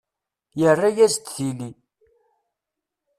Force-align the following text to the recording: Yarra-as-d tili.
Yarra-as-d 0.59 1.25
tili. 1.35 1.69